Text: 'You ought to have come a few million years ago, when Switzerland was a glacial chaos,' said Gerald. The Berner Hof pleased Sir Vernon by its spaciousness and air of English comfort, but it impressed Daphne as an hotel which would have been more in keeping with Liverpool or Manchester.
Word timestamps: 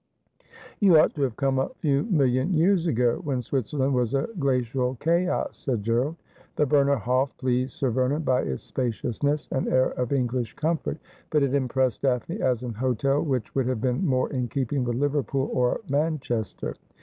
'You 0.79 0.97
ought 0.97 1.13
to 1.13 1.21
have 1.21 1.35
come 1.35 1.59
a 1.59 1.69
few 1.77 2.01
million 2.05 2.55
years 2.55 2.87
ago, 2.87 3.19
when 3.23 3.43
Switzerland 3.43 3.93
was 3.93 4.15
a 4.15 4.27
glacial 4.39 4.95
chaos,' 4.95 5.55
said 5.55 5.83
Gerald. 5.83 6.15
The 6.55 6.65
Berner 6.65 6.95
Hof 6.95 7.37
pleased 7.37 7.73
Sir 7.73 7.91
Vernon 7.91 8.23
by 8.23 8.41
its 8.41 8.63
spaciousness 8.63 9.47
and 9.51 9.67
air 9.67 9.89
of 9.91 10.11
English 10.11 10.55
comfort, 10.55 10.97
but 11.29 11.43
it 11.43 11.53
impressed 11.53 12.01
Daphne 12.01 12.41
as 12.41 12.63
an 12.63 12.73
hotel 12.73 13.21
which 13.21 13.53
would 13.53 13.67
have 13.67 13.79
been 13.79 14.03
more 14.03 14.31
in 14.31 14.47
keeping 14.47 14.83
with 14.83 14.95
Liverpool 14.95 15.51
or 15.53 15.81
Manchester. 15.87 16.73